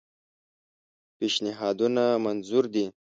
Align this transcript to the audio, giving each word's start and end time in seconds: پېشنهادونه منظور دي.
پېشنهادونه 1.17 2.03
منظور 2.25 2.63
دي. 2.73 2.85